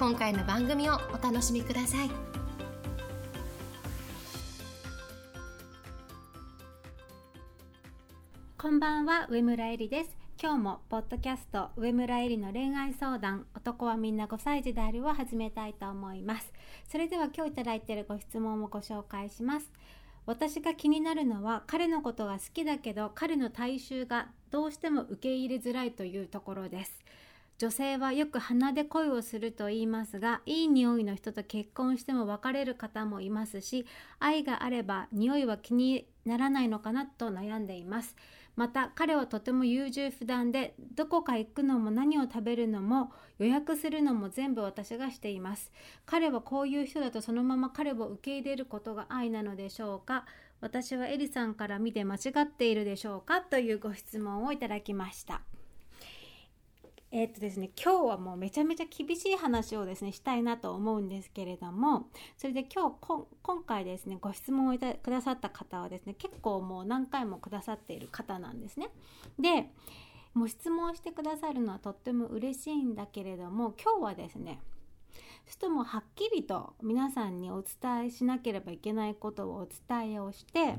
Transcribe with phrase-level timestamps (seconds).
[0.00, 2.10] 今回の番組をお楽しみください。
[8.56, 10.16] こんばんは上村えりです。
[10.42, 16.50] 今日もポッドキャスト上村えりの恋愛相談男はみんな5歳児であるを始めたいと思います。
[16.88, 19.70] それでは今日いただいているご質問をご紹介します。
[20.24, 27.04] 私が気になるのは彼のことが好きだけど彼の体臭がどうしても受け入れづらいというところです。
[27.60, 33.84] 女性はよく鼻で恋をすると言いますがいい匂いの人と結婚しても別れる方もいますし
[34.18, 38.16] 愛があれば匂いは気にならないのかなと悩んでいます。
[38.56, 45.70] また彼はとても優柔不断でどこか行くのも何を食べるのも予約するのも全部私がしています。
[46.06, 50.24] 彼はこういう人だとそのまま彼を受け入れることが愛なのでしょうか。
[50.62, 55.42] 私はエリさんから見て間違っているでしょうかというご質問をいただきました。
[57.12, 68.90] え、っとですね、今日はもうめちゃめちゃ厳しい話をですね、したいなと思うんですけれども、それで今日、今回ですね、ご質問をいたくださった方はですね、結構もう何回もくださっている方なんですね。
[69.40, 69.70] で、
[70.34, 74.60] もう質問してくださるのはとっても嬉しいんだけれども、今日はですね、
[75.46, 80.78] ちょっともうはっきりと皆さんにお伝えしなければいけないことをお伝えをして、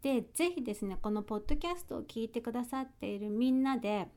[0.00, 4.08] で、是非ですね、このポッドキャストを聞いてくださっているみんなで、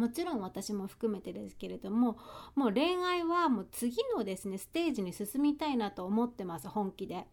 [0.00, 2.16] もちろん私も含めてですけれども
[2.54, 7.26] もう恋愛はもう次のですねステージに進みたいなと思ってます本気で。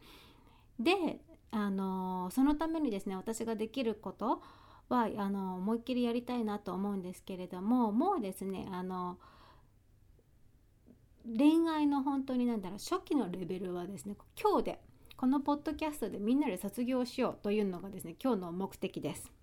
[0.78, 4.42] であのそのためにですね私ができること
[4.89, 9.17] はあの思いっきりやりたいなと思うんですけれどももうですねあの
[11.26, 14.80] 恋愛の本当に何だろう初期のレベルはですね今日で
[15.16, 19.36] このポッドキャストでみんなで卒業しようというのがですね今日の目的です。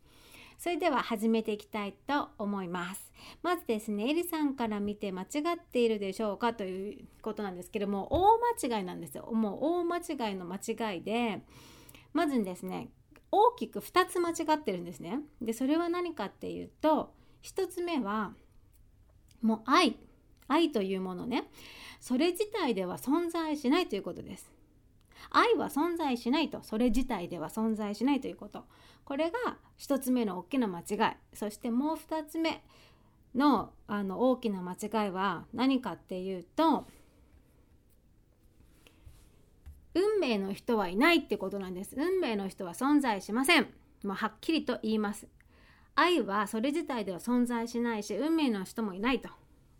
[0.59, 3.13] それでは始めていきたいと思います。
[3.43, 5.27] まずですねエリさんから見て間違
[5.57, 8.39] っているでしょうかということなんですけども大
[8.69, 9.31] 間違いなんですよ。
[9.33, 9.97] もう大間
[10.31, 11.43] 違いの間違いで
[12.13, 12.89] まずですね
[13.31, 15.21] 大きく2つ間違ってるんですね。
[15.41, 18.33] でそれは何かっていうと1つ目は
[19.43, 19.97] もう愛。
[20.47, 21.49] 愛というものね。
[22.01, 24.53] それ自体では存在しないということです。
[25.31, 28.65] 愛は存在しないとそれ自体では存在しないということ。
[29.05, 31.17] これが1つ目の大きな間違い。
[31.35, 32.63] そしてもう2つ目
[33.35, 36.87] のあの大きな間違いは何かっていうと
[39.95, 41.95] 運命の人はいないってことなんです。
[41.97, 43.69] 運命の人は存在しません。
[44.03, 45.29] もうはっきりと言います。
[45.95, 49.29] 愛はそれ自体では存在しないし運命の人もいないと。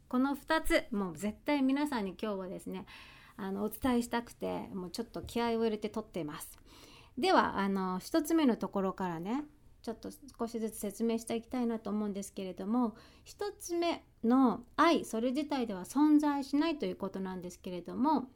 [0.09, 2.87] この2つもう絶対皆さんに今日はですね
[3.37, 6.57] あのお伝えしたくてもうちょっと気合を入れて撮っています。
[7.19, 9.45] ではあの1つ目のところからね
[9.83, 10.09] ちょっと
[10.39, 18.29] 少しずつ説明していきたいなと思うんですけれども1つ目の愛それ自体では存在しないということなんですけれども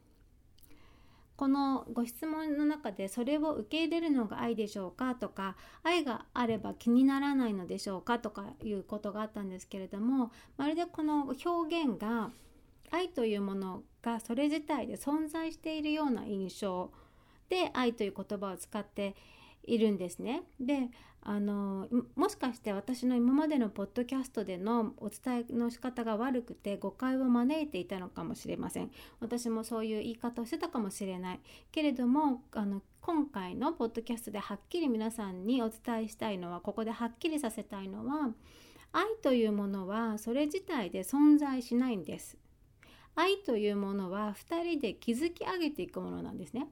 [1.35, 12.29] このご質問の中でそれを受け入れるのが愛でしょうかとか愛があれば気にならないのでしょうかとかいうことがあったんですけれどもまるでこの表現が
[12.91, 16.91] 愛というものがそれ自体で存在しているような印象
[17.49, 19.15] で愛という言葉を使って
[19.63, 20.43] いるんですね。
[20.59, 20.89] で
[21.21, 28.91] あのもしかして私の今までのポッドキャストでのお伝えの仕方が悪くて誤解を招いていたのかもしれません。
[29.19, 31.39] 私もそういう言い方をしてたかもしれない。
[31.71, 38.31] けれどもあの今回のポッドキャストではっきり皆さんにお伝えしたいのはここではっきりさせたいのは
[38.91, 42.37] 愛というものはそれ自体で存在しないんです。
[43.15, 46.69] 愛というものは2人で築き上げていくものなんですね。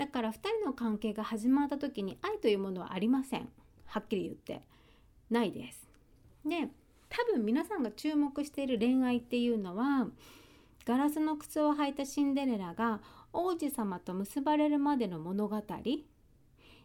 [0.00, 3.50] だから2人の関係が始まった時に愛というものはありません。
[3.84, 4.62] はっきり言って。
[5.28, 5.86] ないです。
[6.42, 6.70] で
[7.10, 10.08] 多分皆さんが注目している恋愛っていうのは
[10.86, 13.00] ガラスの靴を履いたシンデレラが
[13.34, 15.60] 王子様と結ばれるまでの物語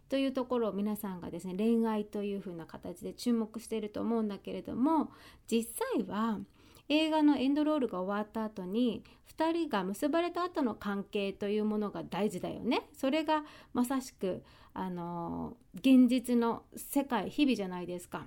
[0.09, 5.11] というところを皆さんがですね恋愛というふうな形で注目していると思うんだけれども
[5.49, 6.39] 実際は
[6.89, 9.03] 映画のエンドロールが終わった後に
[9.37, 12.87] 2人が結ばれた後の関係というものが大事だよね。
[12.93, 13.43] それが
[13.73, 14.43] まさしく
[14.73, 18.25] あの現実の世界日々じゃないですか。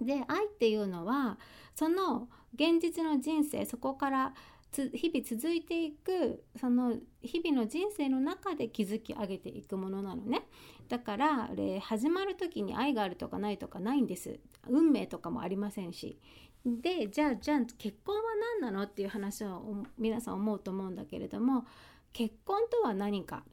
[0.00, 1.38] で愛っていうのは
[1.74, 4.34] その現実の人生そこから
[4.72, 10.42] 日々続いていくその日々の人生の中で築き上げていくものなのね。
[10.88, 11.48] だから
[11.80, 14.40] 始まる時に愛があるとかないとかないんです。
[14.68, 16.18] 運命とかもありませんし。
[16.64, 18.22] でじゃあじゃあ結婚は
[18.60, 21.66] 何なのっていう話を皆さん思うと思うんだけれども
[22.12, 23.44] 結婚とは何か。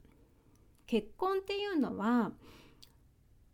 [0.86, 2.32] 結婚っていうのは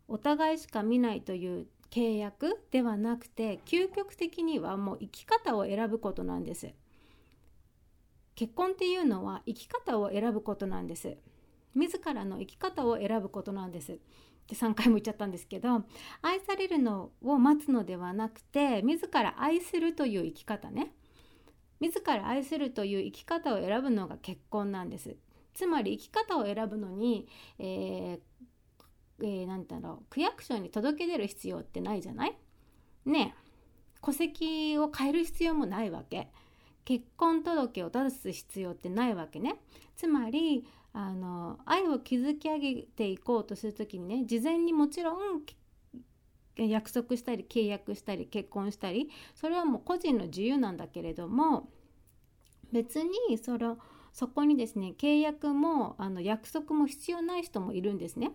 [0.09, 6.73] お互いしか見ないという契約ではなくて究極的にはもう生き方を選ぶことなんです。
[8.35, 11.17] 結婚っていうのは生き方を選ぶことなんです。
[11.75, 13.99] 自らの生き方を選ぶことなんです。
[14.55, 15.83] って3回も言っちゃったんですけど
[16.23, 20.93] 愛されるのを待つのではなくて自ら愛するという生き方ね。
[21.79, 25.15] 自ら愛するという生き方を選ぶのが結婚なんです。
[25.53, 28.19] つまり生き方を選ぶのに、えー
[29.21, 32.37] えー、なんだろう区役所に届け出る必要ってないじゃない？
[33.05, 33.35] ね
[34.03, 36.31] 戸籍を変える必要もないわけ。
[36.89, 39.57] 結婚届を出す必要ってないわけね。
[39.95, 45.43] つまりあの愛を築き上げていこうとする時にね事前にもちろん
[46.57, 51.69] 約束したり契約したり結婚したりそれはもう個人の自由なんだけれども
[52.71, 53.77] 別にその
[54.11, 58.31] そこにですね契約もあの約束も必要ない人もいるんですね。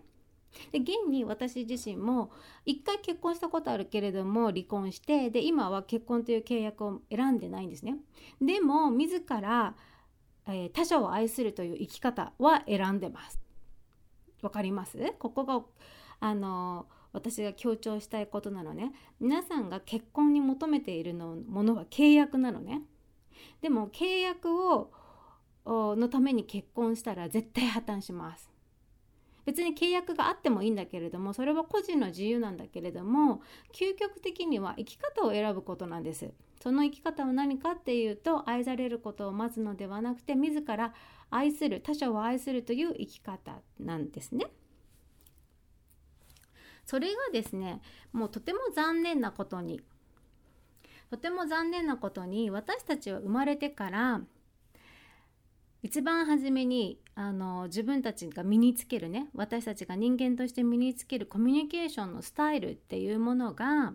[0.72, 2.30] で現に私自身も
[2.64, 7.96] 一回結婚したことあるけれども離婚してで今は結婚という契約を選んでないんですね。
[8.40, 9.74] でも自ら、
[10.46, 13.40] えー、他者を愛するという生き方は選んでます。
[14.42, 15.14] わかります？
[15.18, 15.62] ここが
[16.20, 18.92] あの私が強調したいことなのね。
[19.20, 22.82] 皆さんが結婚に求めているのものは契約なのね。
[23.60, 24.90] でも契約を
[25.66, 28.50] のために結婚したら絶対破綻します。
[29.44, 33.43] 別に契約があってもいいんだけれどもそれは個人の自由なんだけれども
[33.73, 36.32] 究極的には生き方を選ぶことなんです。
[36.62, 40.94] その生き方は何かっていうと愛されることを待つのではなくて自ら
[41.31, 44.46] 愛する他者を愛するという生き方なんですね。
[46.87, 47.81] それがですね
[48.12, 49.81] もうとても残念なことに
[51.11, 54.20] とても残念なことに私たちは生まれてから
[55.84, 63.92] 一番初めにあの自分たちが身につけるね私たちが人間として身につけるコミュニケーションのスタイルっていうものが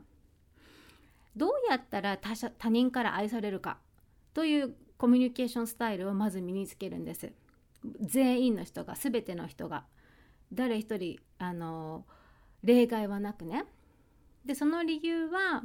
[1.35, 3.79] どうやったら他者他人から愛されるか
[4.35, 7.31] というコミュニケーションスタイルをまず身につけるんです。
[8.01, 9.85] 全員の人が全ての人が。
[10.53, 12.05] 誰一人あの
[12.63, 13.65] 例外はなくね。
[14.45, 15.63] でその理由は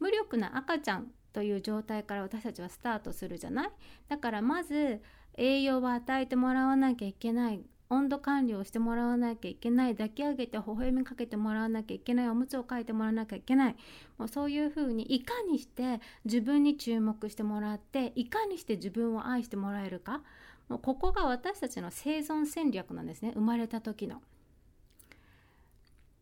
[0.00, 3.70] 無力な赤ちゃんという状態から私たちはスタートするじゃない？
[4.08, 5.00] だからまず
[5.36, 7.64] 栄養を与えてもらわなきゃいけない。
[7.90, 9.92] 温度管理をしてもらわなきゃいけない。
[9.92, 12.28] 抱き上げて微笑みかけてもらわなきゃいけない。
[12.28, 13.76] おむつを替えてもらわなきゃいけない。
[14.16, 20.22] もうそういうふうにいかにして自分に注目してもらっていかにして自分を愛してもらえるか。
[20.68, 23.32] もうここが私たちの生存戦略なんですね。
[23.34, 24.22] 生まれた時の。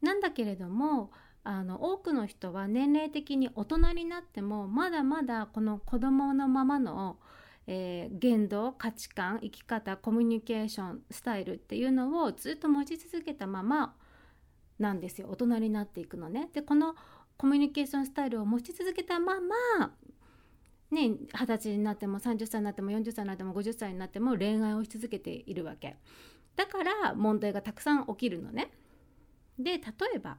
[0.03, 1.11] なんだけれども
[1.45, 7.19] あの多くの人は年齢的に大人になってもまだまだこの子供のままの
[7.67, 13.95] えー、言動価値観生き方コミュニケーションスタイルっていうのをずっと持ち続けたまま
[14.79, 16.49] なんですよ大人になっていくのね。
[16.53, 16.95] でこの
[17.37, 19.93] コミュニケーションスタイルを持ち続けたまま
[20.91, 25.96] ね二十歳になっても30歳になっても40歳になっても50歳になっても恋愛をし続けているわけ。
[26.56, 28.70] だから問題がたくさん起きるのね。
[29.58, 29.81] で例
[30.15, 30.39] えば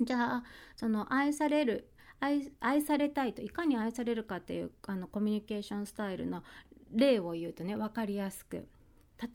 [0.00, 0.44] じゃあ
[0.76, 6.42] その愛される愛愛されたいといかに愛されるかっていうあのコミュニケーションスタイルの
[6.92, 8.68] 例を言うとね分かりやすく。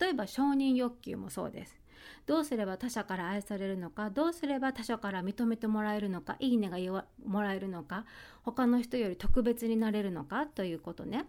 [0.00, 1.80] 例えば承認欲求もそうです。
[2.26, 4.10] どうすれば他者から愛されるのか？
[4.10, 6.36] どうすれば他者から認めてもらえるのか？
[6.40, 8.04] いいねがもらえるのか？
[8.42, 10.46] 他の人より特別になれるのか？
[10.46, 11.26] ということね。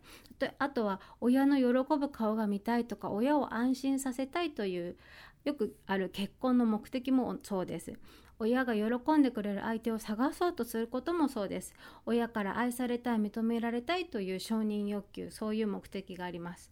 [0.57, 4.97] あとは親の喜ぶ顔が見たいとか親を安心させたいという
[5.45, 7.93] よくある結婚の目的もそうです。
[8.39, 11.73] 親が喜んでくれる相手を探そうとすることもそうです
[12.05, 16.71] 親から愛されたい認められたいという承認欲求そういう目的があります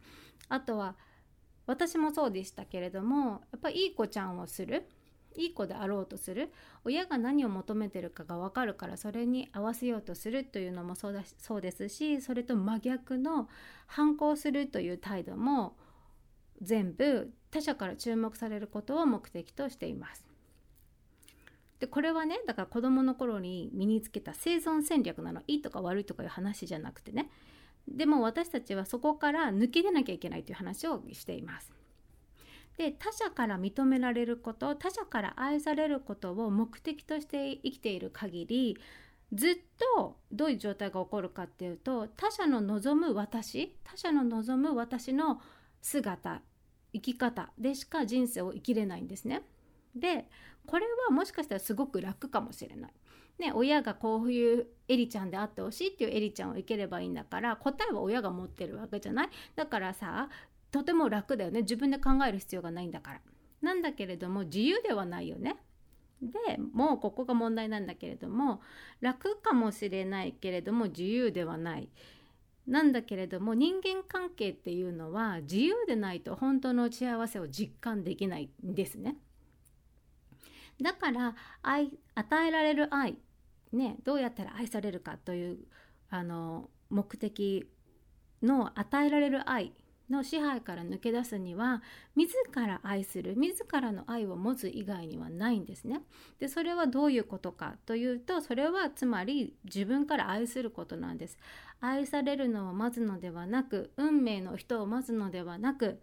[0.49, 0.95] あとは
[1.67, 4.87] 私もそうでしたけれどもやっぱりいい子ちゃんをする
[5.37, 6.51] いい子であろうとする
[6.83, 13.49] 親が何を求めてるかが分かるからそれに合わせようとするというのもそうだそうですしそれと真逆の
[13.87, 15.75] 反抗するという態度も
[16.61, 20.24] 全部他者から注目されることを目的としています。
[21.85, 27.29] でこれはねだから子どもの頃に身につけた生存戦略なのいいとか悪いとかいう話じゃなくてね
[27.87, 31.71] でも私たちはそこから抜け出なきゃいけないという話をしています。
[32.79, 38.77] で他者から認められること他者から愛されることを目的として生きている限り
[39.31, 39.55] ずっ
[39.95, 45.39] とどういう状態が起こるかっていうと他者の望む私他者の望む私の
[45.81, 46.41] 姿
[46.93, 49.43] 生き方でしか人生を生きれないんですね。
[49.95, 50.27] で
[50.65, 52.93] これはもしかしたらすごく楽かもしれない。
[53.37, 60.29] ね、親がこういうエリちゃんであってほしいっていうエリちゃんを生ければいいんだから答えは親が持ってるわけじゃないだからさ
[60.71, 63.21] とても楽だよね自分で考える必要がないんだから。
[63.61, 65.57] なんだけれども自由ではないよね。
[66.21, 68.61] でもうここが問題なんだけれども
[69.01, 71.89] 楽かもしれないけれども自由ではない。
[72.67, 79.17] なんだけれども人間関係っていうのは自由でないと本当の幸せを実感できないんですね。
[80.81, 83.17] だから愛与えられる愛、
[83.71, 85.57] ね、どうやったら愛されるかという
[86.09, 87.69] あの目的
[88.41, 89.73] の与えられる愛
[90.09, 91.81] の支配から抜け出すには
[92.15, 96.01] 自ら愛する自らの愛を持つ以外にはないんですね。
[96.39, 101.39] でそれはどういうことかというとそれはつまり自分から愛することなんです。
[101.79, 105.99] 愛されるのを待つのではなく運命の人を待つのではなく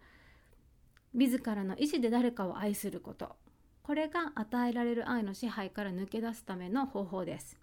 [1.13, 3.35] 自らの意思で誰かを愛すること
[3.83, 7.57] これが与えられる愛の支配から抜け出すための方法です。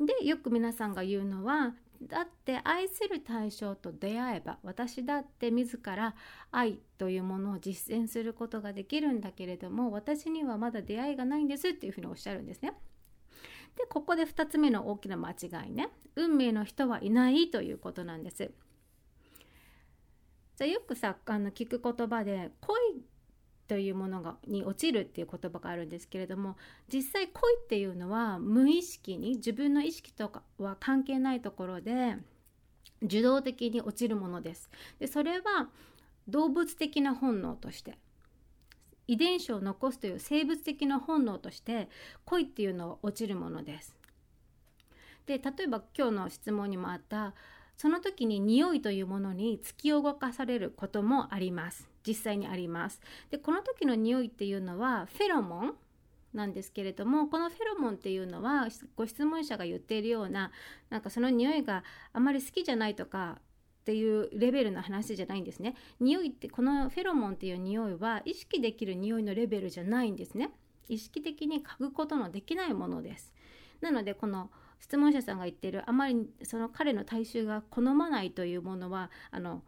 [0.00, 6.14] でよく皆さんが言うのはだって愛する対象と出会えば私だって自ら
[6.50, 12.72] 愛というものを実践することができるんだけれども私にはまだ出会いがないんですっていうふうにおっしゃるんですね。
[13.76, 18.50] でここで2つ目の大きな間違いね運命の人はいないということなんです。
[20.56, 23.04] じゃあよくさあの聞く言葉で恋
[23.66, 26.56] というものがに落ちるっていう言葉があるんですけれども
[26.92, 32.16] 実際恋っていうのは無意識に自分の意識とかは関係ないところで
[33.02, 34.70] 受動的に落ちるものです。
[34.98, 35.68] でそれは
[36.28, 37.98] 動物的な本能として
[39.06, 41.88] 遺伝子を残すという生物的な本能として
[42.24, 43.94] 恋っていうのは落ちるものです。
[45.26, 47.34] で例えば今日の質問にもあった
[47.76, 51.88] その時に匂いというものに突き動かされることもあります。
[52.06, 53.00] 実際にあります。
[53.30, 55.74] でこの時の匂いっていうのはフェロモン
[56.32, 60.50] なんですけれどもこのフェロモンっていうのはご質問者が言っているような
[60.90, 63.38] なんかその匂いがあまり好きじゃないとか
[63.82, 65.74] っていうレベルの話じゃないんですね。
[66.00, 70.50] 匂いってこのフェロモンっていう匂いは意識できる匂いのレベルじゃないんですね。
[70.88, 73.34] 意識的に嗅ぐことのできないものです。
[73.80, 74.50] なのでこの
[74.84, 79.62] 質問者さんが言ってるあまりその彼の体臭が好まないというものはあの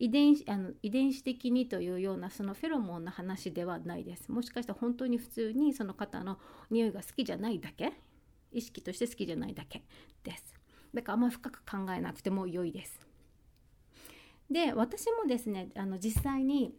[0.00, 4.28] 遺伝子あの遺伝子的にというようなそのフェロモンの話ではないです。
[4.32, 7.92] もしかしたら本当に普通にその方の匂いが好きじゃないだけ？
[8.50, 9.84] 意識として好きじゃないだけ
[10.24, 10.52] です。
[10.92, 13.06] だからあんまり深く考えなくても良いです。
[14.50, 16.74] で私もですねあの実際に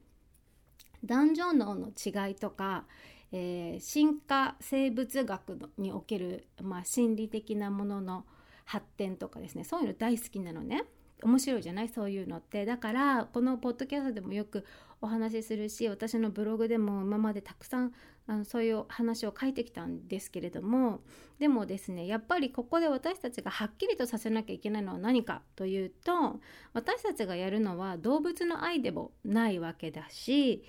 [1.06, 2.84] 男女脳の違いとか、
[3.32, 8.26] えー、進化生物学における、まあ、心理的なものの
[8.66, 10.84] 発展とかですねそういうの大好きなのね。
[11.24, 11.90] 面白いじゃない？
[11.90, 12.64] そういうのって。
[12.64, 14.64] だからこのポッドキャストでもよく
[15.02, 17.94] お話しするし私のブログでも今までたくさん
[18.28, 21.02] あのそういう話を書いてきたんですけれども
[21.40, 26.40] でもですねやっぱりここで私たちがはっきりとさせなきゃいけないのは何かというと
[26.74, 30.64] 私たちがやるのは動物の愛でもないわけだし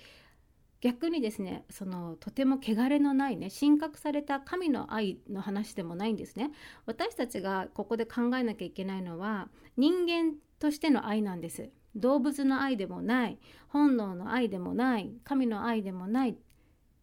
[0.81, 6.51] 逆にですねそのとても汚れのないね神格された神の愛の話でもないんですね。
[6.85, 11.69] 私たちがここで考えなきゃいけないのは人間としての愛なんです。
[11.95, 16.37] 動物の愛でもない本能の愛でもない神の愛でもない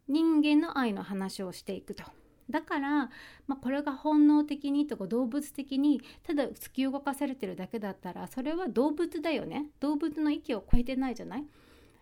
[0.07, 2.03] 人間の愛の話をしていくと。
[2.49, 3.09] だから、
[3.45, 9.67] まあ、これが本能的にとか動物的にただ突き動かされてるだけだったらそれは動物だよね。
[9.81, 11.45] 動物の域を超えてないじゃない？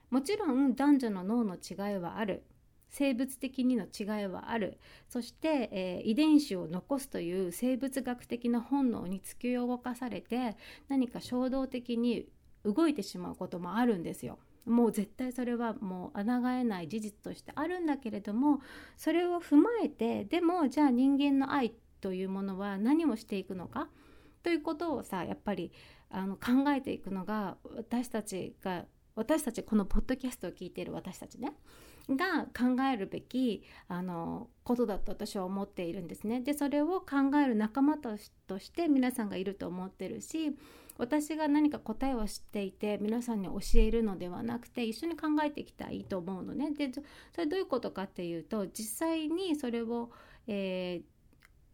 [0.09, 2.43] もちろん男女の脳の違いはある。
[2.89, 4.79] 生物的にの違いはある。
[5.09, 10.55] そして、えー、遺伝子を残すという生物学的な本能に突き動かされて
[10.87, 12.29] 何か衝動的に
[12.63, 14.39] 動いてしまうこともあるんですよ。
[14.65, 18.61] もう絶対それはもう抗えない事実としてあるんだけれども
[18.97, 23.89] それを踏まえてでもじゃあ人間の愛というものは何をしていくのか？
[24.41, 25.71] ということをさやっぱり
[26.09, 28.85] あの考えていくのが私たちが
[29.15, 31.53] 私たちこのポッドキャストを聞いている私たちね
[32.09, 36.41] が考えるべきあのことだと私は思っているんですね。
[36.41, 38.31] でそれを考える仲間とし
[38.71, 40.55] て皆さんがいると思ってるし
[40.97, 46.71] 私が何か答えを知っていて皆さんに教えるのではなくて一緒に考えていきたいと思うのね。
[46.71, 46.91] で
[47.33, 50.11] それどういうことかっていうと実際にそれを、
[50.47, 51.15] えー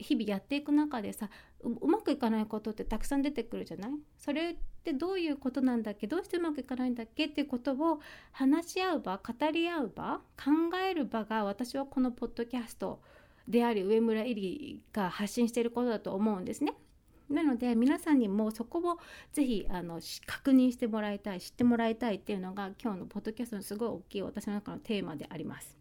[0.03, 1.29] 日々やっていく中でさ
[1.60, 3.91] うまくいかないことってたくさん出てくるじゃない？
[4.17, 8.00] それってどういうことなんだっけどうしてうまくいかないんだっけっていうことを
[8.31, 13.00] 話し合う場語り合う場考える場が私はこのポッドキャスト
[13.47, 16.73] であり上村えりが発信していることだと思うんですね。
[17.29, 18.97] なので皆さんにもそこを
[19.31, 25.80] ぜひあの確認してもらいたい知ってもらいたいっていうのが今日のポッドキャストのすごい大きい私の中のテーマであります。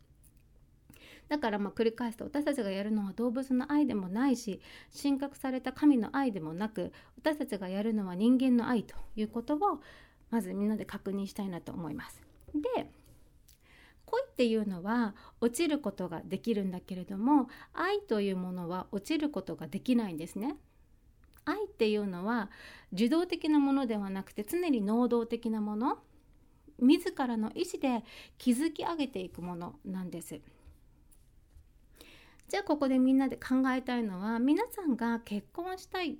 [1.30, 4.60] だからまあ繰り返すと私たちがやるのは動物の愛でもないし
[5.00, 9.80] 神格された神の愛でもなく私たちがやるのは人間の愛ということを
[10.30, 12.20] まずみんなで確認したいなと思います。
[12.52, 12.90] で
[14.06, 20.56] 恋っていうのは落ちることができるんだけれども愛というものは落ちることができないんですね。
[21.44, 22.50] 愛っていうのは
[22.92, 25.98] 受動的なものではなくて常に能動的なもの
[26.80, 28.04] 自らの意思で
[28.36, 30.40] 築き上げていくものなんです。
[32.50, 36.18] じゃあここでみんなで考えたいのは皆さんが結婚したい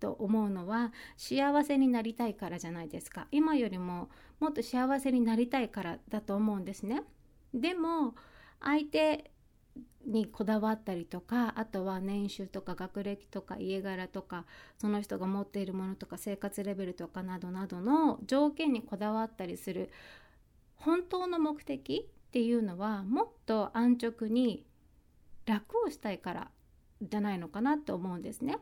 [0.00, 3.28] と思うのは幸せになりたいからじゃないですか。
[3.30, 4.08] 今よりも
[4.40, 7.04] もっと幸せになりたいからだと思うんですね。
[7.54, 8.16] でも
[8.60, 9.30] 相手
[10.04, 14.46] にこだわったりとかあとは年収とか学歴とか家柄とか
[14.78, 19.90] その人が持っているものとか生活レベルとかなどなどの条件にこだわったりする
[20.74, 24.67] 本当の目的っていうのはもっと安直に
[25.48, 26.50] 楽をしたいから
[27.00, 28.58] じゃないのかなって思うんですね。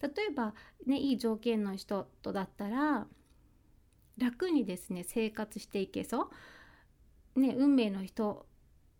[0.00, 0.54] 例えば
[0.86, 3.06] ねいい条件の人とだったら
[4.16, 6.30] 楽にですね生活していけそ
[7.36, 7.40] う。
[7.40, 8.46] ね運命の人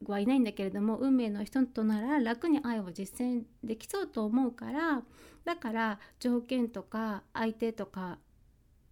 [0.07, 5.03] はいないんだけれども運命の人となら楽に愛を実践できそうと思うから
[5.45, 8.19] だから条件とか相手とか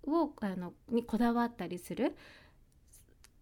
[0.05, 2.17] をあのにこだわったりする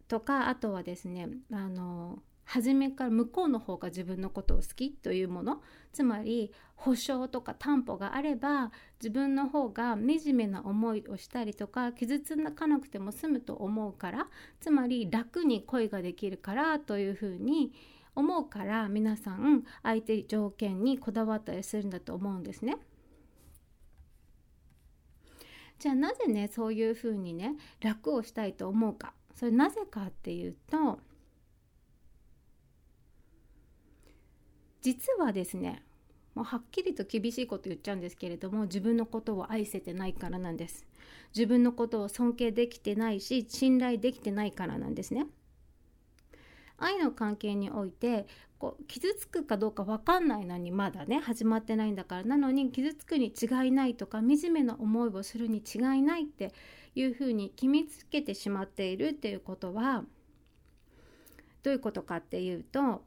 [0.09, 8.71] とかあとはですねあの初めから向こうの方が自分のことを好きというものつまり保証とか担保があれば
[9.01, 14.27] 自分の方が惨めな思いをしたりとか傷つかなくても済むと思うから
[14.61, 17.73] つまり楽に恋ができるからというふうに
[18.15, 22.77] 思うから皆さん相手条件にこだわったりするんだと思うんですね。
[25.79, 31.01] じゃあなぜねそういうふうにね楽をしたいと思うかそれなぜかっていうと
[34.85, 35.83] 実はですね
[36.35, 40.85] もうはっきりと厳しいこと言っちゃうんですけれども自分のことを愛せてないからなんです。
[41.35, 45.27] 自分のことを尊敬できてないし信頼できてないからなんですね。
[46.77, 48.27] 愛の関係において
[48.59, 56.53] こう傷つくかどうか分かんないのにまだね始まってないんだからなのに傷つくに違いないとか惨めな思いをするに違いないって
[56.95, 60.05] いうふうに決めつけてしまっているっていうことは
[61.63, 63.05] どういうことかっていうと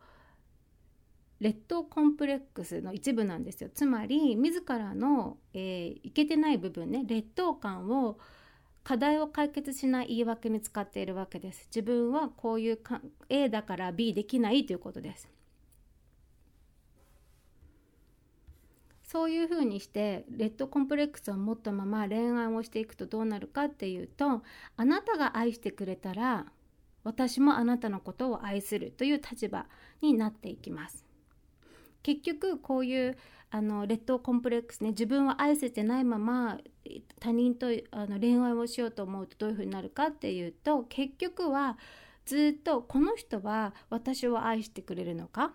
[1.40, 3.70] 劣等コンプレックスの一部なんですよ。
[3.74, 8.18] つまり自らの、えー、いけてない部分ね劣等感を
[8.84, 11.68] 課題を解決しない言い訳に使っているわけです。
[11.68, 15.30] 自分はこういうか A だから B できないということです。
[19.04, 24.44] そういうふうにしてレッドコンプレックスを持ったまま恋愛をしていくとどうなるかっていうと
[24.76, 26.46] あなたが愛してくれたら
[27.06, 29.66] 私もあなたのことを愛するという立場
[30.02, 31.07] になっていきます。
[32.08, 33.18] 結局こういう
[33.50, 36.58] あの劣等コンプレックスね自分は愛せてないまま
[37.20, 41.78] 他人とあの恋愛をしようと思うとどういうふうになるかっていうと結局は
[42.26, 45.52] ずっとこの人は私を愛してくれるのか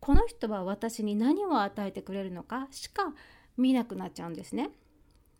[0.00, 3.12] この人は私に何を与えてくれるのかしか
[3.58, 4.70] 見なくなっちゃうんですね。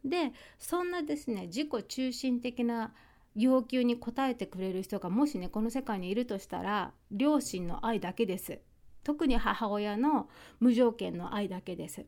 [0.05, 2.93] でそんなですね自己中心的な
[3.35, 8.61] 要求に応えてくれる人がもしねこの世界にいるとしたら両親の愛だけです。
[9.03, 12.05] 特に母親の無条件の愛だけです。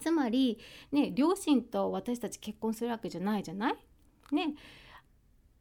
[0.00, 0.58] つまり、
[0.92, 3.76] ね、両親と私たち結婚するわけじゃないじゃない？
[4.32, 4.54] ね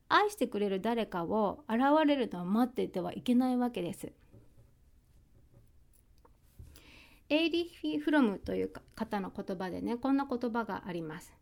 [0.10, 4.12] 愛してくれる誰かを現れるのを待っていてはいけないわけです。
[7.30, 11.34] エイリヒ・フロムという方の言葉でねこんな言葉があります。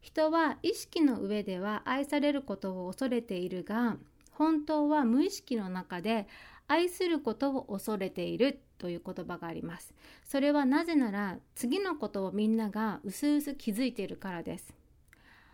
[0.00, 3.96] 人は意識の上では愛されることを恐れているが
[4.30, 6.26] 本当は無意識の中で
[6.66, 9.94] 愛することを恐れているという言葉があります。
[10.24, 14.74] それはなぜなら次のことをみんながうすうす気づいているからです。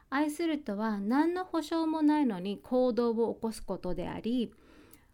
[0.08, 4.52] 愛するとは何の保証もないのに行動を起こすことであり、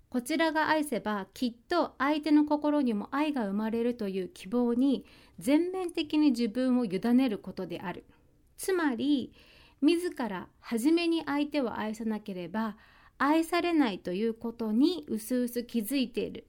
[0.09, 5.05] こちらが愛せばきっと相手の心にも愛が生まれるという希望に
[5.39, 8.05] 全面的に自分を委ねることである。
[8.57, 9.33] つまり、
[9.83, 12.77] 自ら初めに相手を愛さなければ
[13.18, 16.46] 愛されないということにうすうす気づいている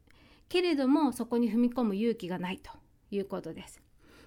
[0.50, 2.72] けれどもそこに踏み込む勇気がないと
[3.12, 3.82] いうことです。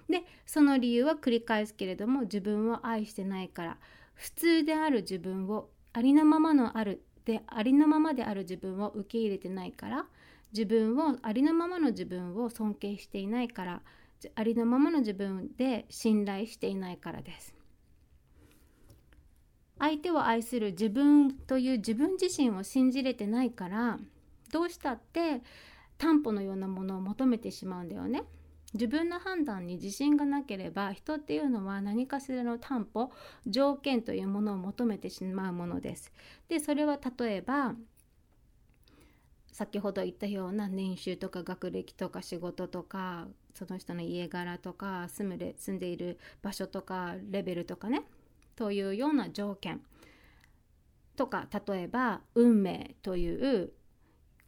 [0.09, 3.77] でその理由は繰り返すけれども自分を愛してないから
[4.13, 10.05] 普通である自分をありのままのあるでありのままである自分を受け入れてないから
[10.51, 13.81] 自分をありのままの自分を尊敬していないから
[14.35, 17.55] ありのままの自分で信頼していないからです
[19.81, 23.97] 相手を愛する自分という自分自身を信じれてないから
[24.51, 25.41] どうしたって
[25.97, 28.23] 担保のようなものを求めてしまうんだよね。
[28.73, 33.11] 自分の判断に自信がなければ人っていうのは何かしらの担保
[33.45, 36.13] 条件というものを求めてしまうものです。
[36.47, 37.73] でそれは例えば
[39.51, 48.03] 先ほど言ったような年収とか学歴とか仕事とかその人の家柄とか住むれ住んでいる場所とかレベルとかね
[48.55, 49.81] というような条件
[51.15, 53.73] とか例えば運命という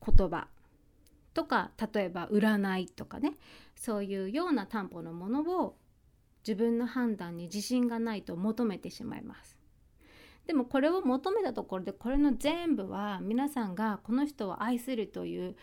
[0.06, 0.48] 言葉
[1.34, 3.34] とか例えば占いとかね
[3.76, 5.78] そういうような担保のものを
[6.46, 9.58] 自分の判断に自信がないと求めてしまいます。
[10.46, 15.56] でもこれを求めたところでこれの全部は皆さんがこの人を愛するという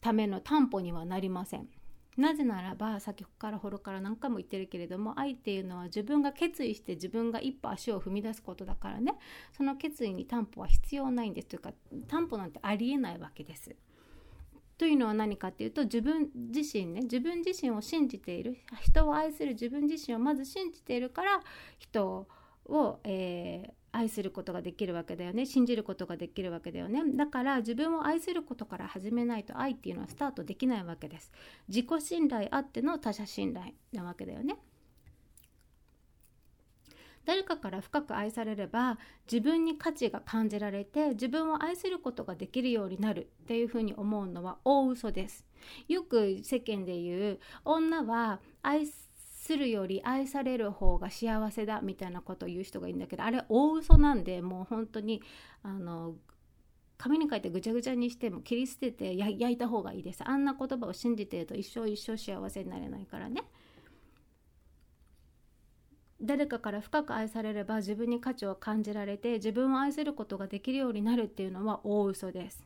[0.00, 1.68] ための担保にはなりません。
[2.16, 9.14] なぜならば先からほろから何回も言ってるけれども愛っていうのは自分が決意して自分が一歩足を踏み出すことだからね。
[9.56, 11.48] その決意に担保は必要ないんです。
[11.48, 11.72] というか
[12.08, 13.74] 担保なんてありえないわけです。
[14.76, 18.58] というのは何かっていうと自分自身ね自分自身を信じている。
[18.82, 21.40] 人を愛する自分自身をまず信じているから
[21.78, 22.26] 人
[22.66, 25.46] を、えー、愛することができるわけだよね。
[25.46, 27.02] 信じることができるわけだよね。
[27.14, 31.30] だから自分を愛することから始めないと愛っていうのはスタートできないわけです。
[31.68, 34.56] 自己信頼あっての他者信頼なわけだよね。
[37.24, 38.98] 誰かから深く愛されれば
[39.30, 43.30] 自分に価値が感じられて自分を愛することができるようになる。
[43.44, 45.44] っていうふうに思うのは大嘘です。
[45.86, 49.11] よく世間で言う女は愛す
[49.42, 55.20] するより愛される方が幸せだみたいなことを言う人がいるんだけどあれ大嘘なんでもう本当に
[55.64, 56.14] あの
[56.96, 60.22] 紙に書いてぐちゃぐちゃにしても切り捨てて焼いた方がいいです。
[60.24, 63.42] あんな言葉を信じてると一生一生幸せになれないからね。
[66.20, 72.64] 誰かから深く愛されれば自分に価値を感じられて自分を愛することができるようになるっていうのは大嘘です。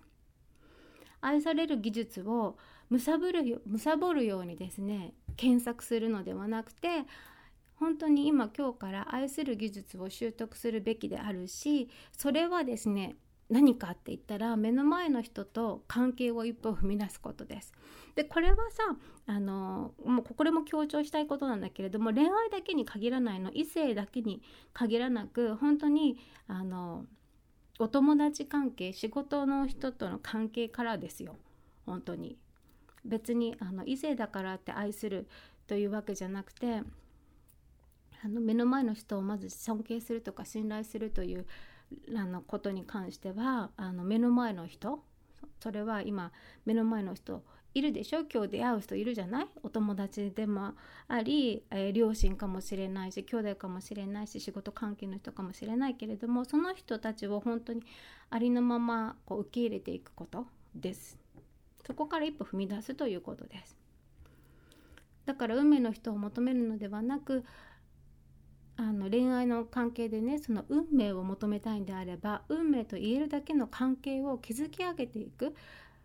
[1.23, 2.59] 愛される技術を
[2.91, 7.05] むさぶるむさぼるようにですね検索するのではなくて
[7.77, 13.17] 本当に今今日から愛する技術を習得するべきであるしそれはですね
[13.49, 17.73] 何かって言ったら目の前の人と関係を一歩踏み出すことです。
[18.17, 18.97] でこれはさ
[19.27, 26.19] あのもうこれも強調したいことなんだけれども恋愛だけに限らないの異性だけに限らなく本当に
[26.49, 27.05] あの
[27.79, 31.37] お友達関係仕事の人との関係からですよ
[31.85, 32.39] 本当に
[33.07, 35.27] 別にあの異性だからって愛する
[35.67, 36.83] というわけじゃなくて
[38.25, 41.47] あの目の前の人をまず尊敬するとか信頼するという
[42.17, 45.01] あのことに関してはあの目の前の人
[45.63, 46.33] それは今
[46.65, 47.43] 目の前の人
[47.75, 48.25] いるでしょ？
[48.33, 49.49] 今日出会う人いるじゃない？
[49.63, 50.73] お友達でも
[51.09, 57.83] あり、えー、両親かもしれないし兄弟かもしれないし仕事関係の人かもしれないけれどもその人たちを本当に
[58.31, 61.19] ありのままこう受け入れていくことです。
[61.87, 63.77] そこから一歩踏み出すということです。
[65.25, 67.45] だから運命の人を求めるのではなく
[68.77, 75.55] あの恋愛の関係でねその運命を求めたいんであれば運命と言えるだけの関係を築き上げていく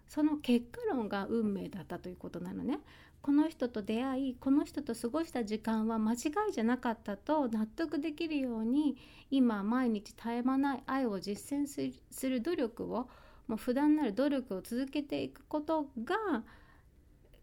[0.07, 2.79] その結果論が運命だったということなのね。
[3.21, 8.97] この人と出会いこの人と過ごした時間は間違いじゃなかったと納得できるように
[9.29, 13.07] 今毎日絶え間ない愛を実践する努力を
[13.47, 16.43] もう普段なる努力を続けていくことが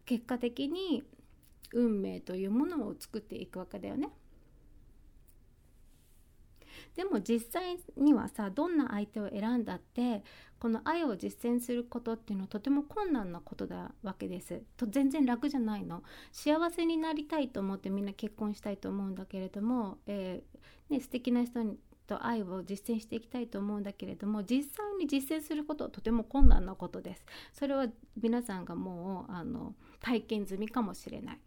[0.05, 1.03] 結果的に
[1.73, 4.09] 運命というものを作っていくわけだよね。
[6.95, 10.23] でも実際にはさどんな相手を選んだって
[10.59, 21.77] この愛を実践することっていうのはとても困難なことだわけですと全然楽じゃないの幸せになりたいと思ってみんな結婚したいと思うんだけれども、えーね、素敵な人
[22.09, 27.23] と愛を実践していきたいと思うんだけれども実際に実践することはとても困難なことです。
[27.53, 27.85] それは
[28.19, 31.39] 皆さんがもうあの体験済みかもしれない。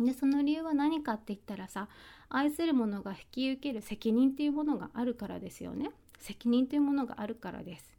[0.00, 1.88] でその理由は何かって言ったらさ
[2.28, 5.90] 愛する者が引き受ける責任っていうものがあるからですよね。
[6.20, 7.97] 責任というものがあるからです。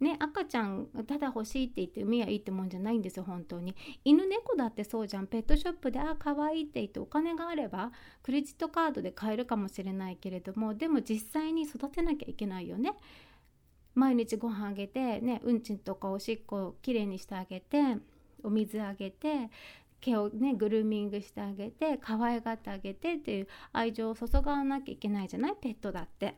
[0.00, 3.76] ね、赤ちゃんただ欲しいって言って産みはいいってもんじゃないんですよ本当に。
[4.02, 5.26] 犬猫だってそうじゃん。
[5.26, 12.94] ペットショップであ可愛いって言ってお金があればクレジットカードで買えるかもしれないけれどもでも実際に育てなきゃいけないよね。
[13.94, 17.98] 毎日ご飯あげてねうんちんとかおしっこをきれいにしてあげて
[18.42, 19.50] お水あげて
[20.00, 25.56] 毛をねグルーミングしてあげて可愛がってあげてっていう愛情を注がなきゃいけないじゃない？
[25.60, 26.36] ペットだって。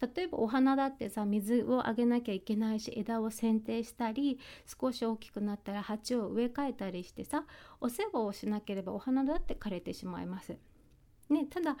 [0.00, 4.38] 例えばお花だってさ水をあげなきゃいけないし枝を剪定したり
[4.80, 7.44] 少し大きくなったら鉢を植え替えたりしてさ
[7.80, 10.56] お世話をしなければお花だって枯れてしまいます。
[11.30, 11.76] ね、ただ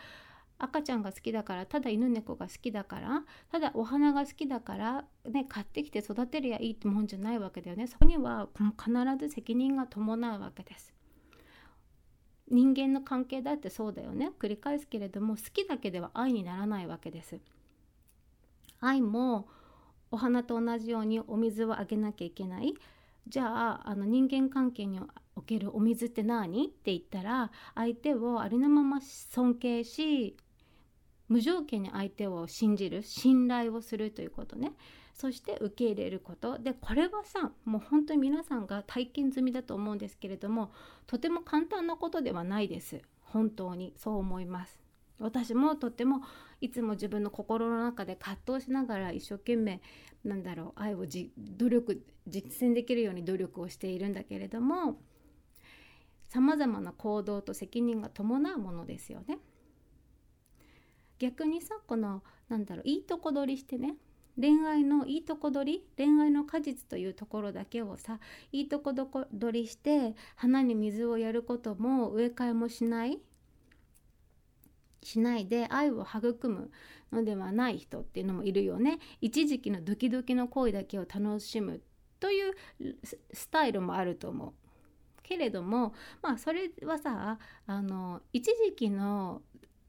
[0.58, 7.86] 赤ちゃんが好きだからただ犬猫が好きだからただお花が好きだから、ね、買ってきて育てりゃいいってもんじゃないわけだよね。
[7.86, 10.94] そこには必ず責任が伴うわけです。
[12.48, 14.30] 人間の関係だってそうだよね。
[14.38, 17.38] 繰り返すけれども好きだけでは愛にならないわけです。
[18.86, 19.48] 愛も
[20.10, 22.74] お花と同じようにお水をあげなきゃいけない。
[23.28, 25.00] じゃああの人間関係に
[25.34, 30.36] おけるお水って何って言ったら相手をありのまま尊敬し
[31.28, 34.72] 無条件に相手を信じる信頼をするということね。
[35.12, 36.58] そして受け入れること。
[36.58, 40.70] でこれはさもう本当に皆さんが体験済みだと思うんですけれども
[41.06, 43.02] とても簡単なことではないです。
[43.22, 44.85] 本当にそう思います。
[45.18, 46.22] 私もとっても
[46.60, 49.80] いつも自分の心の中で葛藤しながら一生懸命
[50.24, 54.98] なんだろう愛をじ努力実践できるように努力をしているんだけれども
[56.28, 59.38] さまざまな行動と責任が伴うものですよね。
[61.18, 63.96] 逆にさこのなんだろういいとこ取りしてね
[64.38, 68.18] 恋愛のいいとこ取り恋愛の果実というところだけをさ
[68.52, 73.18] いいとこ取りして花に水をやることも植え替えもしない
[75.02, 76.70] しないで愛を育む
[77.12, 81.80] のではない人っていうのもいるよね一時期のドキドキの恋だけを楽しむ
[82.18, 82.54] という
[83.32, 84.52] スタイルもあると思う
[85.22, 89.42] けれどもまあそれはさあの一時期の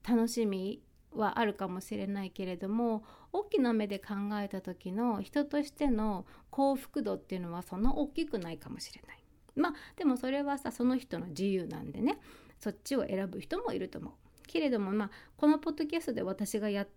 [0.08, 0.82] 楽しみ
[1.14, 9.24] はあるかもしれないけれども大きな目で考えた時の人としての幸福度っていうのはそんな大きくないかもしれない。
[9.56, 12.20] まあでもそれはさその人の自由なんでね
[12.60, 14.14] そっちを選ぶ人もいると思う。
[14.48, 16.88] けれどもまあこのポッドキャストで私がや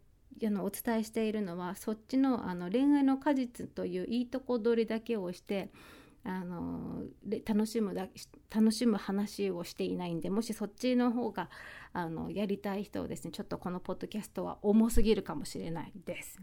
[0.43, 5.71] あのお伝えしているのはそっちのあの恋愛の果実といういいとこ取りだけをして
[6.23, 7.03] あの
[7.47, 8.07] 楽しむだ
[8.51, 11.49] 楽しむ話をしていないんでもしそっちの方が
[11.95, 16.39] あのやりたい人をですねちょっとこのポッドキャストは重すぎるかもしれないです。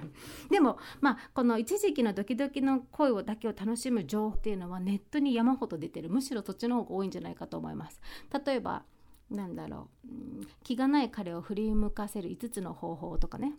[0.50, 8.00] でもまあこの一時期のドキドキの声をだけを楽しむ情報っていうのはネットに山ほど出てるむしろそっちの方が多いんじゃないかと思います。
[8.46, 8.84] 例えば
[9.30, 13.52] なんだろう、うん、気がない彼を振り向かせる5つの方法とかね。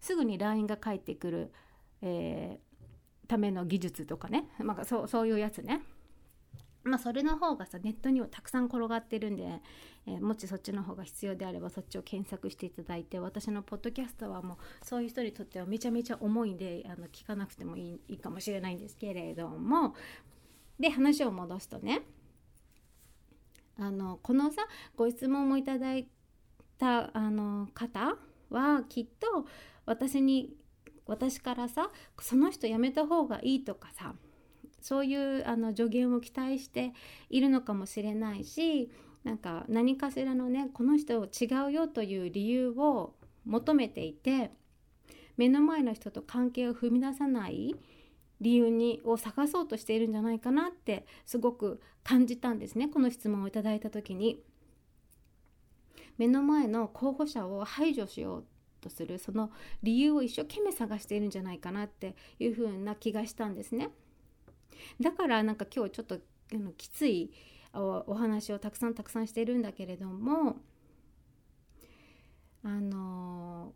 [0.00, 1.52] すぐに LINE が返ってくる、
[2.02, 2.70] えー
[3.30, 5.82] ための技術とかね、まあ、そうそういうやつね。
[6.82, 9.60] まあそれの方がさネットにはたくさん転がってるんで、
[10.06, 19.94] えー、もしそっちの方が必要であればそっちを検索していただいて私のポッドキャストはもうそういう人にとってはめちゃめちゃ重いんであの聞かなくてもいいいいかもしれないんですけれども。
[20.80, 22.00] で話を戻すとね。
[23.80, 24.66] あのこのさ
[24.96, 26.06] ご質問もいただい
[26.78, 28.16] たあの方
[28.50, 29.46] はきっと
[29.86, 30.54] 私に
[31.06, 31.90] 私からさ
[32.20, 34.14] その人辞めた方がいいとかさ
[34.80, 36.92] そういうあの助言を期待して
[37.30, 38.90] いるのかもしれないし
[39.24, 43.14] なんか何かしらのねこの人違うよという理由を
[43.44, 44.50] 求めていて
[45.36, 47.74] 目の前の人と関係を踏み出さない
[48.40, 54.42] 理由にを探そうとしているんじゃないかなってすごく感じたんですねこの質問をいただいた時に。
[56.20, 58.44] 目の前の候補者を排除しよう
[58.82, 59.50] とするその
[59.82, 63.88] 理由を一生懸命探しているんじゃないかなっていう風な気がしたんですね。
[65.00, 66.18] だからなんか今日ちょっと
[66.52, 67.30] あのきつい
[67.72, 70.56] お話をたくさんたくさんしているんだけれども
[72.64, 73.72] あの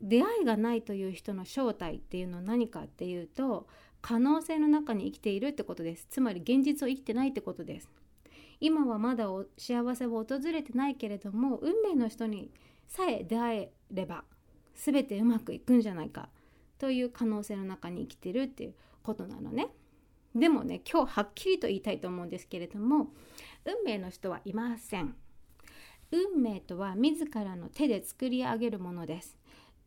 [0.00, 3.68] 出会いがないという人の正体っていうのは何かっていうと
[4.08, 7.90] 可能性の中に生きているってことですつまり現実を生きてないってことです
[8.58, 9.26] 今はまだ
[9.58, 12.50] 幸せを訪れてないけれども運命の人に
[12.86, 14.24] さえ出会えれば
[14.74, 16.30] 全てうまくいくんじゃないか
[16.78, 19.68] という可能性の中に生きてるっていうことなのね。
[20.34, 23.08] でもね今日はっきりと言いたいと思うんですけれども
[23.66, 25.16] 運命の人はいません。
[26.10, 29.36] 運命とは自らの手で作り上げるものです。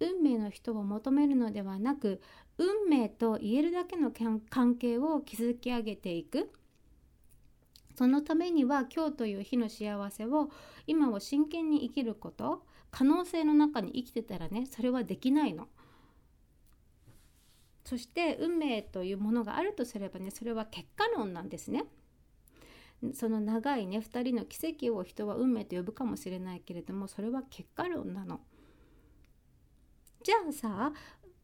[0.01, 2.21] 運命の人を求めるのではなく
[2.57, 6.51] 運命と言えるだけの関係を築き上げていく
[7.95, 10.49] そのためには今日という日の幸せを
[10.87, 15.67] 今を真剣に生きること可能性の中に生きてたらねそれはできないの。
[17.85, 21.85] そして運命というものがあるとすればねそれは結果論なんですね。
[23.13, 28.41] その長いね2人の奇跡を人は運命と呼ぶかもしれないけれどもそれは結果論なの。
[30.23, 30.91] じゃあさ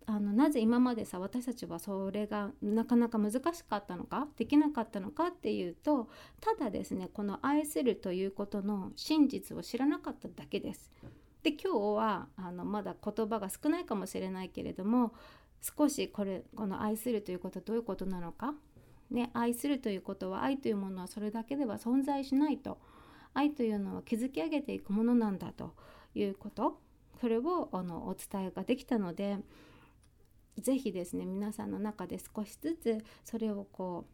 [0.09, 6.07] あのなぜ今までさ私たちはそれがなかなか難しかったのかできなかったのかっていうと
[6.39, 10.91] ただですねこの愛するということの真実を知らなかっただけです。
[11.43, 15.13] で今日はあのまだ言葉が少ないかもしれないけれども
[15.61, 18.53] 少しこれこの愛するということはどういうことなのか、
[19.11, 22.77] ね、愛するということは愛というものはそれだけでは存在しないと。
[23.33, 25.75] 愛というのは築き上げていくものなんだと
[26.15, 26.79] いうこと。
[27.19, 29.37] これをあのお伝えができたので
[30.57, 34.05] 是非ですね皆さんの中で少しずつそれをこ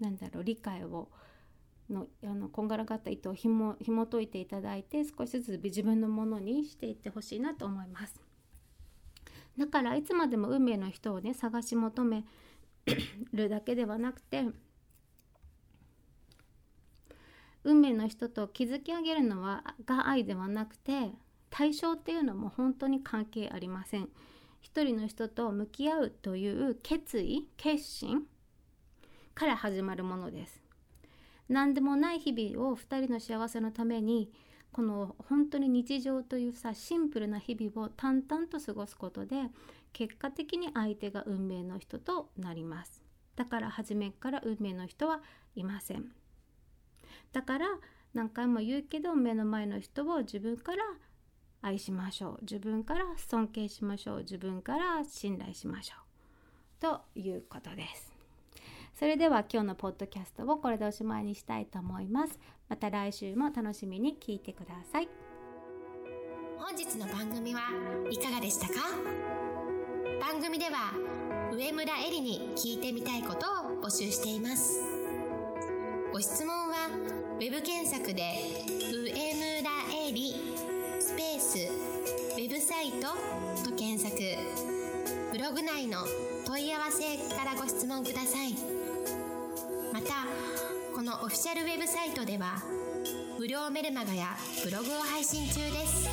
[0.00, 1.08] うなんだろう理解を
[1.90, 8.20] のあのこんがらがった糸をひも紐解いていただいて少しずつ自分のものにしていってほしいなと思います。
[9.58, 12.24] だからいつまでも運命の人をね探し求め
[13.32, 14.46] るだけではなくて
[17.62, 21.12] 運命の人と築き上げるのはが愛ではなくて
[21.56, 24.08] 対象っていうのも本当に関係ありません。
[24.60, 28.24] 一人の人と向き合うという決意決心
[29.36, 30.60] から始まるものです。
[31.48, 34.32] 何でもない日々を2人の幸せのために
[34.72, 39.36] この本当に日常というさシンプルな日々を淡々と過ごすことで
[39.92, 43.00] 結果的に相手が運命の人となります
[43.36, 45.20] だから初めから運命の人は
[45.54, 46.06] いません
[47.32, 47.66] だから
[48.14, 50.82] 何回も言うけど目の前の人を自分から
[51.64, 52.38] 愛しましょう。
[52.42, 54.18] 自分から尊敬しましょう。
[54.18, 56.80] 自分から信頼しましょう。
[56.80, 58.12] ということです。
[58.98, 62.38] それでは今日のポッドキャストをこれでおしまいにしたいと思います。
[62.68, 65.08] また来週も楽しみに聞いてください。
[66.58, 67.62] 本日の番組は
[68.10, 68.74] いかがでしたか？
[70.20, 70.92] 番組では
[71.52, 74.80] 上村えりに聞いてみたいことを募集しています。
[76.12, 76.90] ご質問は
[77.40, 78.34] web 検索で
[78.92, 79.43] 「上村
[82.94, 83.08] イト
[83.68, 84.14] と検索。
[85.32, 85.98] ブログ内の
[86.46, 88.54] 問い合わせからご質問ください。
[89.92, 90.26] また
[90.94, 92.62] このオフィシャルウェブサイトでは
[93.38, 94.28] 無料メルマガや
[94.62, 96.08] ブログを配信中です。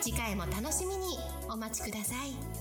[0.00, 1.18] 次回も楽しみに
[1.50, 2.57] お待ちください。